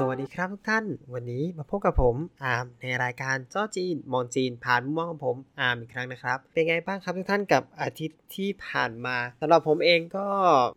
[0.00, 10.26] สวัสดีครับทุกท่าน วันนี้มาพบกับผมอาร์มในรายการจ้อจีนมองจีน ผ่านมุมมองของผมอาร์มอีกครั้งนะครับ เป็นไงบ้างครับทุกท่านกับอาทิตย์ที่ผ่านมาสำหรับผมเองก็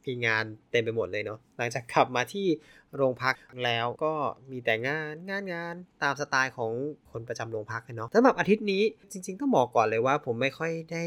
[0.05, 2.47] มีงานเต็มไปหมดเลยเนาะหลังจากขับมาที่
[2.95, 3.35] โรงพัก
[3.65, 4.13] แล้วก็
[4.51, 6.71] มีแต่งานงานงานตามสไตล์ของ
[7.11, 11.05] คนประจำโรงพักเนาะสำหรับอาทิตย์นี้จริง ๆ ต้องบอกก่อนเลยว่าผมไม่ค่อยได้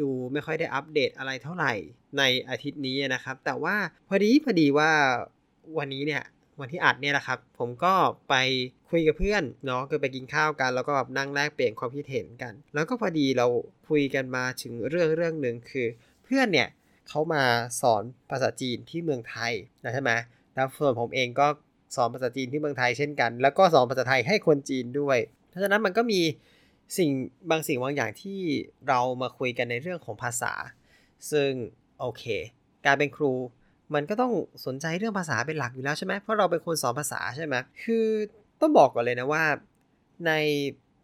[0.00, 1.72] ดูไม่ค่อยได้อัปเดตอะไรเท่าไหร่
[2.18, 3.76] ในอาทิตย์นี้นะครับ แต่ว่า
[4.08, 4.90] พอดีพอดีว่า
[5.78, 6.22] วันนี้เนี่ย
[6.60, 7.94] วันที่อัดเนี่ยแหละครับ ผมก็
[8.28, 8.34] ไป
[8.90, 13.46] คุยกับเพื่อนเนาะคือไปกินข้าวกัน แล้วก็แบบนั่งแลกเปลี่ยนความคิดเห็นกัน แล้วก็พอดีเรา
[13.88, 15.86] คุยกันมาถึงเรื่องเรื่องหนึ่งคือ
[16.24, 16.68] เพื่อนเนี่ย
[17.08, 17.44] เขามา
[17.80, 19.52] สอนภาษาจีนที่เมืองไทย
[19.84, 20.10] นะใช่ไหม
[20.54, 21.46] แล้วส่วนผมเองก็
[21.96, 25.18] สอนภาษาจีนที่เมืองไทยเช่นกัน แล้วก็สอนภาษาไทยให้คนจีนด้วย
[25.48, 26.20] เพราะฉะนั้นมันก็มี
[26.98, 27.10] สิ่ง
[27.50, 28.40] บางสิ่งบางอย่างที่
[28.88, 30.52] เรามาคุยกันในเรื่องของภาษา
[31.30, 31.50] ซึ่ง
[32.00, 32.24] โอเค
[32.86, 33.32] การเป็นครู
[33.94, 34.32] มันก็ต้อง
[34.66, 38.06] สนใจเรื่องภาษาเป็นหลักอยู่แล้วใช่ไหมเพราะเราเป็นคนสอนภาษาใช่ไหมคือ
[38.60, 39.44] ต้องบอกก่อนเลยนะว่า
[40.26, 40.32] ใน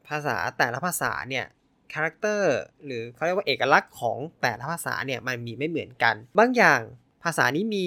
[0.08, 1.46] ภาษาแต่ละภาษาเนี่ย
[1.92, 6.80] character หรือเขาเรียกว่าเอกลักษณ์ของแต่ละภาษาเนี่ยมันมีไม่เหมือนกัน บางอย่าง
[7.24, 7.86] ภาษานี้มี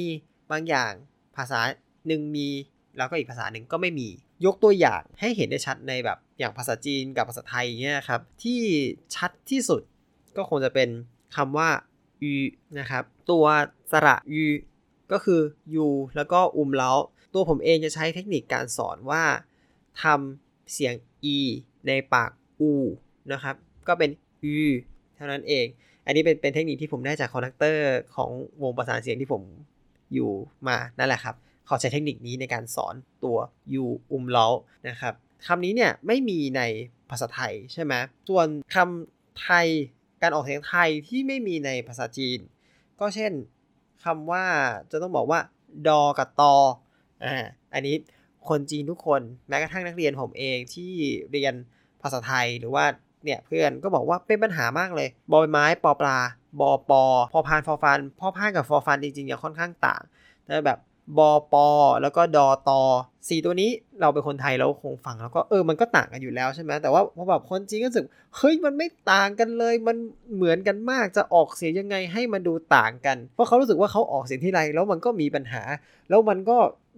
[0.52, 0.91] บางอย่าง
[1.38, 1.59] ภาษา
[2.08, 2.49] หนึ่งมี
[2.97, 4.09] แล้วก็อีกภาษาหนึ่งก็ไม่มี
[4.45, 8.61] ยกตัวอย่างให้เห็นได้ชัดในแบบอย่างภาษาจีนกับภาษาไทยเนี่ยครับที่
[9.16, 9.81] ชัดที่สุด
[10.38, 10.89] ก็คงจะเป็น
[11.36, 11.69] คำว่า
[12.21, 12.31] อู
[12.80, 13.45] นะครับ ตัว
[13.91, 14.44] สระอู
[15.12, 15.42] ก็คือ
[15.86, 16.92] u แล้วก็ umlaut
[17.34, 19.23] ตัวผมเองจะใช้เทคนิคการสอนว่า
[20.04, 20.94] ทำเสียง
[21.36, 21.38] e
[21.88, 22.32] ในปาก
[22.72, 22.73] u
[23.34, 23.56] นะครับ
[23.88, 24.10] ก็เป็น
[24.54, 24.68] u
[25.16, 25.66] เท่านั้นเอง
[26.06, 28.30] อันนี้เป็นเป็นเทคนิคที่ผมได้จาก conductor ของ
[28.64, 29.44] วงประสานเสียงที่ผม
[30.14, 30.32] อยู่
[30.68, 33.38] มานั่นแหละครับเขาใช้เทคนิคนี้ในการสอนตัว
[33.82, 34.48] u umlaut
[34.90, 35.14] นะครับ
[35.48, 36.62] คำนี้เนี่ยไม่มีใน
[37.10, 37.94] ภาษาไทยใช่ไหม
[38.30, 39.67] ส่วนคำไทย
[40.22, 42.40] การออกเสียงไทยที่ไม่มีในภาษาจีน
[43.00, 43.32] ก็เช่น
[44.05, 44.45] คำว่า
[44.91, 45.39] จะต้องบอกว่า
[45.87, 46.55] ดอกับตอ
[47.25, 47.36] อ่า
[47.73, 47.95] อันนี้
[48.49, 50.91] คนจีนทุกคนแม้กระทั่งนักเรียนผมเองที่
[51.31, 51.53] เรียน
[52.02, 52.86] ภาษาไทยหรือว่า
[53.23, 56.17] เนี่ยเพื่อนก็บอกว่าเป็นปัญหามากเลยบอใบไม้ปอปลา
[56.59, 57.03] บอปอ
[57.33, 60.02] พอพานฟอฟันพอพานกับฟอฟันจริงๆยังค่อนข้างต่าง
[60.45, 60.80] แต่แบบ
[61.17, 61.67] บอปอ
[62.02, 62.81] แล้วก็ดอตอ
[63.30, 63.71] สี่ตัวนี้
[64.02, 68.05] เราเป็นคนไทยเราคงฟังแล้วก็เออมันก็ต่างกันอยู่แล้วใช่ไหมแต่ว่าพอแบบคนจีนก็รู้สึก
[68.37, 69.97] เฮ้ยมันไม่ต่างกันเลย มัน
[70.36, 75.61] เหมือนกันมากจะออกเสียงยังไงให้มันดูต่างกัน เพราะเขารู้สึกว่าเขาออกเสียงที่ไรแล้วมันก็มีปัญหา
[76.09, 76.58] แล้วมันก็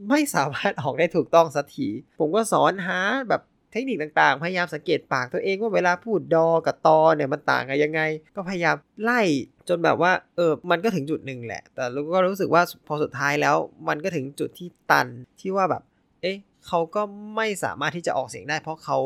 [0.10, 1.88] ไม่สามารถออกได้ถูกต้องสักที
[2.20, 3.00] ผมก็สอนหา
[3.30, 3.42] แบบ
[3.76, 8.02] เทคนิคต่างๆ พยายามสังเกตปากตัวเองว่าเวลาพูดดอกับตอเนี่ยมันต่างกันยังไง
[8.36, 9.22] ก็พยายามไล่
[9.70, 13.56] จนแบบว่าเออมันก็ถึงจุดหนึ่งแหละ แต่เราก็รู้สึกว่าพอสุดท้ายแล้ว
[13.88, 15.08] มันก็ถึงจุดที่ตัน
[15.40, 15.84] ที่ว่าแบบ
[16.22, 16.38] เอ๊ะ
[16.68, 17.02] เขาก็
[17.36, 18.98] ไม่สามารถที่จะออกเสียงได้ เพราะเขา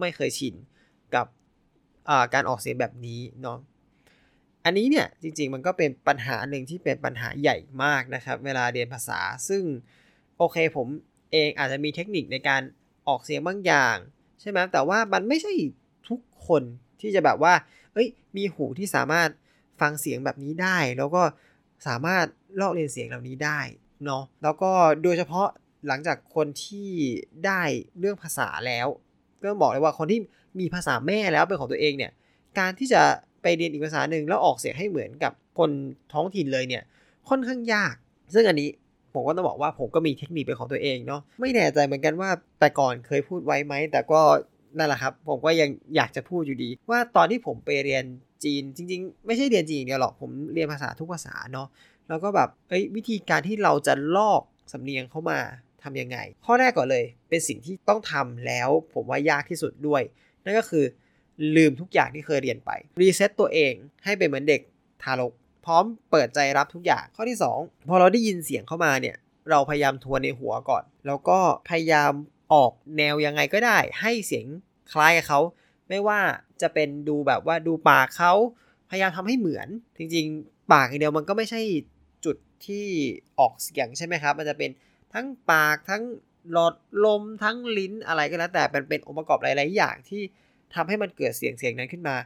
[0.00, 0.54] ไม่เคยชิน
[1.14, 1.26] กับ
[2.34, 3.58] การออกเสียงแบบนี้เนาะ
[4.64, 9.62] อันนี้เนี่ยจริงๆมันก็เป็นปัญหาหนึ่งที่เป็นปัญหาใหญ่มากนะครับ เวลาเรียนภาษาซึ่ง
[10.38, 10.86] โอเคผม
[11.32, 12.62] เองอาจจะมีเทคนิคในการ
[13.08, 13.96] ออกเสียงบางอย่าง
[14.40, 15.52] ใช่ไหมแต่ว่ามันไม่ใช่
[16.08, 16.62] ทุกคน
[17.00, 17.54] ที่จะแบบว่า
[17.94, 19.28] เอ้ย มีหูที่สามารถ
[19.80, 21.22] ฟังเสียงแบบนี้ได้ แล้วก็
[21.86, 22.24] สามารถ
[22.60, 23.60] ลอกเรียนเสียงเหล่านี้ได้
[24.04, 24.70] เนาะ แล้วก็
[25.02, 25.48] โดยเฉพาะ
[25.86, 26.88] หลังจากคนที่
[27.46, 27.62] ได้
[27.98, 28.86] เรื่องภาษาแล้ว
[29.42, 30.20] ก็บอกเลยว่าคนที่
[30.60, 32.12] มีภาษาแม่แล้วเป็นของตัวเองเนี่ย
[32.58, 33.02] การที่จะ
[33.42, 35.70] ไปเรียนอีกภาษาหนึ่งแล้วออกเสียงให้เหมือนกับคน
[36.12, 36.82] ท้องถิ่นเลยเนี่ย
[37.28, 37.94] ค่อนข้างยาก
[38.34, 38.68] ซึ่งอันนี้
[39.16, 44.20] ผมก็ต้องบอกว่าผมก็มีเทคนิคเป็นของตัวเองเนาะไม่แน่ใจเหมือนกันว่าแต่ก่อนเคยพูดไว้ไหม แต่ก็
[44.78, 48.04] นั่นแหละครับ ผมก็ยังอยากจะพูดอยู่ดี ว่าตอนที่ผมไปเรียน
[48.44, 51.68] จีนจริง ๆ ไม่ใช่เรียนจีนเดียวหรอกผมเรียนภาษาทุกภาษาเนาะ
[52.08, 55.38] แล้วก็แบบเอ้ยวิธีการที่เราจะลอกสำเนียงเข้ามา
[55.82, 60.02] ทำยังไง ข้อแรกก่อนเลยเป็นสิ่งที่ต้องทำแล้วผมว่ายากที่สุดด้วย
[60.44, 60.84] นั่นก็คือ
[61.56, 63.72] ลืมทุกอย่างที่เคยเรียนไป reset ตัวเอง
[64.04, 64.60] ให้เป็นเหมือนเด็ก
[65.02, 65.32] ทารก
[65.66, 69.16] พร้อมเปิดใจรับทุกอย่างข้อที่ 2 พอเราได้ยินเสียงเข้ามาเนี่ย
[69.50, 71.38] เราพยายามทวนในหัวก่อน แล้วก็
[71.68, 72.12] พยายาม
[72.52, 74.46] ออกแนวยังไงก็ได้ ให้เสียง
[74.92, 75.40] คล้ายกับเขา
[75.88, 76.20] ไม่ว่า
[76.62, 78.32] จะเป็นดูแบบว่าดูปากเขา
[78.90, 79.68] พยายามทำให้เหมือน
[79.98, 81.60] จริงๆ ปากอย่างเดียวมันก็ไม่ใช่
[82.24, 82.36] จุด
[82.66, 82.86] ที่
[83.38, 84.70] ออกเสียงใช่ไหมครับ มันจะเป็น
[85.14, 86.02] ทั้งปากทั้ง
[86.52, 86.74] หลอด
[87.04, 90.22] ลมทั้งลิ้นอะไรก็แล้วแต่เป็นเป็นองค์ประกอบหลายๆอย่างที่
[90.74, 92.16] ทำให้มันเกิดเสียงเสียงนั้นขึ้นมา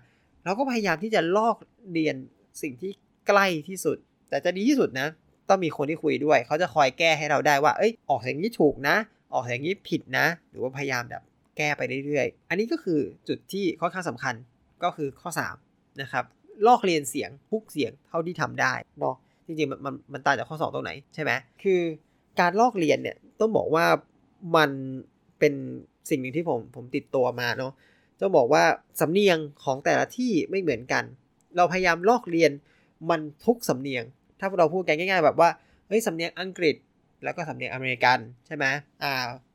[0.44, 1.56] เราก็พยายามที่จะลอก
[1.92, 2.16] เรียน
[2.62, 2.92] สิ่งที่
[3.28, 3.96] ใกล้ที่สุด
[4.28, 5.08] แต่จะดีที่สุดนะ
[5.48, 8.96] ต้องมีคนที่คุยด้วย เขาจะคอยแก้ให้เราได้ว่า เอ้ย ออกเสียงนี้ถูกนะ
[9.32, 11.22] ออกเสียงนี้ผิดนะ หรือว่าพยายามแบบ
[11.56, 14.34] แก้ไปเรื่อยๆ อันนี้ก็คือจุดที่ค่อนข้างสำคัญ
[14.82, 15.30] ก็คือข้อ
[15.64, 16.24] 3 นะครับ
[16.66, 21.32] ลอกเรียนเสียงทุกเสียงเท่าที่ทำได้เนาะ จริงๆ มันมันมันต่างจากข้อ 2 ตรงไหนใช่ไหม
[21.62, 21.80] คือ
[22.40, 23.84] การลอกเรียนเนี่ยต้องบอกว่า
[24.56, 24.70] มัน
[25.38, 25.54] เป็น
[26.10, 27.72] สิ่งหนึ่งที่ผมผมติดตัวมาเนาะ
[28.20, 28.64] ต้องบอกว่า
[29.00, 31.04] สำเนียงของแต่ละที่ไม่เหมือนกัน
[31.56, 32.50] เราพยายามลอกเรียน
[33.10, 34.04] มันทุกสำเนียง
[34.40, 35.50] ถ้าเราพูดกันง่าย ๆ แบบว่า
[35.88, 36.76] เฮ้ยสำเนียงอังกฤษ
[37.24, 38.64] แล้วก็สำเนียงอเมริกันใช่ไหม
[39.02, 39.12] อ่า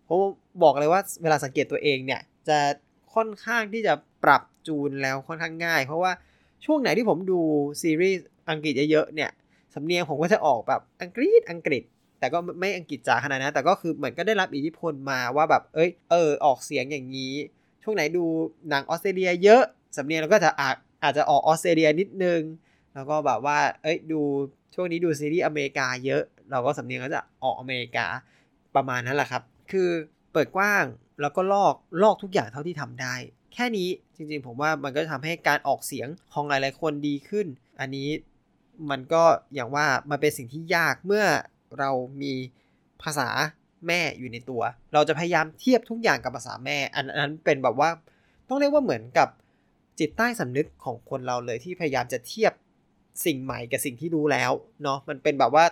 [0.08, 0.18] ผม
[0.64, 2.60] บอกเลยว่าเวลาสังเกตตัวเองเนี่ยจะ
[3.16, 3.94] ค่อนข้างที่จะ
[4.24, 6.12] ปรับจูนแล้วค่อนข้างง่าย เพราะว่า
[6.66, 7.40] ช่วงไหนที่ผมดู
[7.82, 9.32] ซีรีส์อังกฤษเยอะๆเนี่ย
[9.76, 11.84] สำเนียงผมก็จะออกแบบอังกฤษอังกฤษ
[12.20, 17.34] แต่ก็ไม่อังกฤษจ๋าขนาดนั้นแต่ก็คือเหมือนก็ได้รับอิทธิพลมาว่าแบบเอ้ยเออออกเสียงอย่างนี้
[17.84, 18.26] ช่วงไหนดู
[18.70, 19.64] หนังออสเตรเลียเยอะ
[19.98, 22.42] สำเนียงเราก็จะอาจอาจจะออกออสเตรเลียนิดนึง
[22.96, 24.22] แล้วก็แบบว่า เอ้ยดู
[24.74, 28.06] ช่วงนี้ดูซีรีส์อเมริกาเยอะ เราก็สำเนียงก็จะออกอเมริกา
[28.76, 29.90] ประมาณนั้นแหละครับ คือ
[30.34, 30.84] เปิดกว้าง
[31.22, 33.16] แล้วก็ลอกลอกทุกอย่างเท่าที่ทำได้
[33.54, 37.48] แค่นี้จริงๆ ผมว่ามันก็ทำให้การออกเสียงของหลายๆคนดีขึ้น
[37.80, 38.10] อันนี้
[38.90, 41.26] มันก็อย่างว่ามันเป็นสิ่งที่ยากเมื่อ
[41.80, 41.90] เรา
[42.22, 42.34] มี
[43.04, 43.30] ภาษา
[43.88, 44.62] แม่อยู่ในตัว
[44.94, 47.90] เราจะพยายามเทียบทุกอย่างกับภาษาแม่ อันนั้นเป็นแบบว่า
[48.50, 49.30] ต้องเรียกว่าเหมือนกับ
[50.00, 52.54] จิตใต้สำนึกของคนเราเลยที่พยายามจะเทียบ
[53.26, 54.52] สิ่งใหม่กับสิ่งที่รู้แล้ว
[54.84, 55.66] เนาะมันเป็นแบบว่า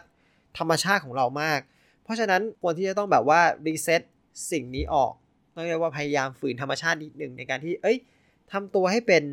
[0.58, 1.60] ธรรมชาติของเรามาก
[2.04, 4.02] เพราะฉะนั้นควรที่จะต้องแบบว่า reset
[4.52, 5.14] สิ่งนี้ออก
[5.56, 7.98] ต้องเรียกว่าพยายามฝืนธรรมชาตินิดหนึ่งในการที่ เอ้ย
[8.52, 9.24] ทำตัวให้เป็น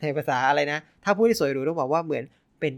[0.00, 2.24] ในภาษาอะไรนะ ถ้าพูดที่สวยหรูต้องบอกว่าเหมือน
[2.60, 2.72] เป็น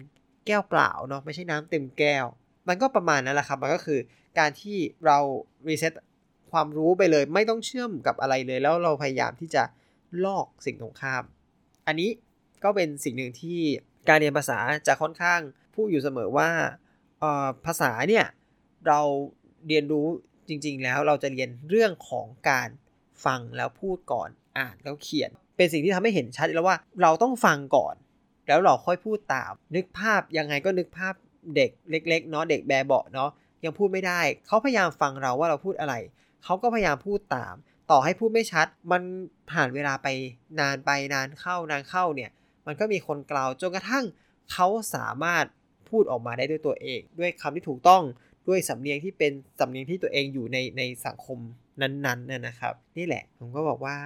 [0.46, 2.24] แก้วเปล่าเนาะไม่ใช่น้ำเต็มแก้ว
[2.68, 4.00] มันก็ประมาณนั้นแหละครับ มันก็คือ
[4.38, 4.76] การที่
[5.06, 5.18] เรา
[5.68, 5.92] รีเซ็ต
[6.52, 9.62] ความรู้ไปเลย ไม่ต้องเชื่อมกับอะไรเลย แล้วเราพยายามที่จะ
[10.24, 11.24] ลอกสิ่งตรงข้าม
[11.86, 12.10] อันนี้
[12.64, 13.60] ก็เป็นสิ่งหนึ่งที่
[14.08, 15.40] การเรียนภาษาจะค่อนข้าง
[15.74, 16.48] พูดอยู่เสมอว่า
[17.66, 18.26] ภาษาเนี่ย
[18.88, 19.00] เรา
[19.68, 20.06] เรียนรู้
[20.48, 22.68] จริง ๆ แล้วเราจะเรียนเรื่องของการ
[23.24, 24.28] ฟังแล้วพูดก่อน
[24.58, 27.94] อ่านแล้วเขียน เป็นสิ่งที่ทำให้เห็นชัดแล้วว่าเราต้องฟังก่อน
[28.48, 31.14] แล้วเราค่อยพูดตาม นึกภาพยังไงก็นึกภาพ
[31.56, 33.30] เด็กเล็กๆเนาะเด็กแบเบาะเนาะ
[33.64, 35.94] ยังพูดไม่ได้เขาพยายามฟังเราว่าเราพูดอะไร
[36.44, 37.54] เขาก็พยายามพูดตาม
[37.90, 39.02] ต่อให้พูดไม่ชัด มัน
[39.50, 40.08] ผ่านเวลาไป
[40.60, 42.30] นานไปนานเข้านานเข้าเนี่ย
[42.66, 44.04] มันก็มีคนกล่าวจนกระทั่ง
[44.52, 45.44] เขาสามารถ
[45.90, 48.02] พูดออกมาได้ด้วยตัวเอง ด้วยคำที่ถูกต้อง
[48.48, 51.38] ด้วยสำเนียงที่เป็นสำเนียงที่ตัวเองอยู่ในในสังคม
[51.80, 53.96] นั้นๆนนะครับ นี่แหละผมก็บอกว่า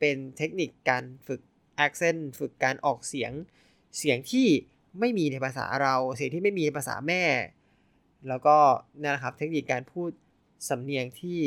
[0.00, 1.40] เป็นเทคนิคการฝึก
[1.84, 3.32] accent ฝึกการออกเสียง
[3.98, 4.48] เสียงที่
[5.00, 7.22] ไม่มีในภาษาเราเสียงที่ไม่มีในภาษาแม่
[8.28, 8.56] แล้วก็
[9.02, 10.10] นะครับเทคนิคการพูด
[10.68, 11.40] สำเนียงที่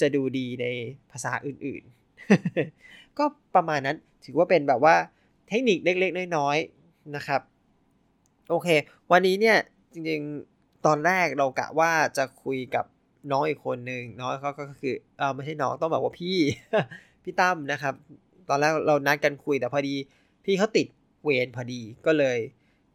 [0.00, 0.66] จะดูดีใน
[1.10, 4.96] ภาษาอื่นๆ ก็ประมาณนั้นถือว่าเป็นแบบว่า
[5.48, 7.40] เทคนิคเล็กๆ น้อยๆนะครับ
[8.50, 8.68] โอเค
[9.12, 9.56] วันนี้เนี่ย
[9.92, 12.84] จริงๆตอนแรกเรากะว่าจะคุยกับ
[13.30, 16.36] น้องอีกคนหนึ่งน้องเขาก็คือเออไม่ใช่น้องต้องแบบว่าพี่
[17.22, 17.94] พี่ตั้มนะครับ
[18.48, 19.94] ตอนแรกเรานัดกันคุยแต่พอดี
[20.44, 20.86] พี่เขาติด
[21.24, 22.38] เวรพอดีก็เลย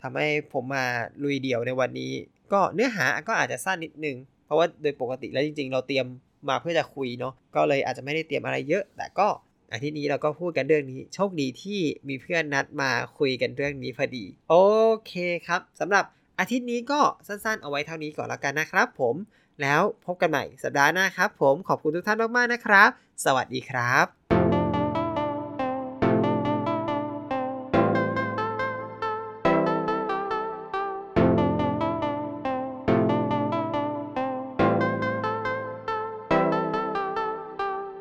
[0.02, 0.86] ทำให้ผมมา
[1.24, 2.12] ลุยเดี่ยวในวันนี้
[2.54, 6.06] ก็เนื้อหาก็อาจจะสั้นนิดนึง เพราะว่าโดยปกติแล้วจริงๆ เราเตรียม
[6.50, 9.28] มาเพื่อจะคุยเนาะก็เลยอาจจะไม่ได้เตรียมอะไรเยอะ แต่ก็
[9.74, 14.56] อาทิตย์นี้เราก็พูดกันเรื่องนี้ โชคดีที่มีเพื่อนนัดมาคุยกันเรื่องนี้พอดี โอ
[15.08, 15.14] เค
[15.48, 16.04] ครับสำหรับ
[16.40, 19.16] อาทิตย์นี้ก็สั้นๆ เอาไว้เท่านี้ก่อนแล้วกันนะครับผม
[19.62, 22.90] แล้วพบกันใหม่สัปดาห์หน้าครับผมขอบคุณทุกท่านมากๆนะครับ
[23.26, 24.43] สวัสดีครับ